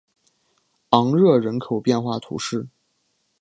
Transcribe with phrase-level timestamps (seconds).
[0.89, 2.67] 昂热人口变化图示